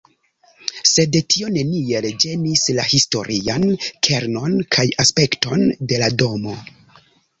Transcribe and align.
Sed 0.91 1.17
tio 1.33 1.49
neniel 1.57 2.07
ĝenis 2.23 2.63
la 2.77 2.87
historian 2.93 3.67
kernon 4.09 4.57
kaj 4.77 4.87
aspekton 5.05 5.67
de 5.93 6.01
la 6.07 6.09
domo. 6.23 6.57